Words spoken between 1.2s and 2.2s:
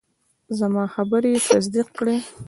یې تصدیق کړې.